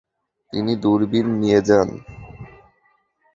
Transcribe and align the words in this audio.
তিনি 0.53 0.73
দূরবীন 0.83 1.27
নিয়ে 1.41 1.59
যান। 1.67 1.89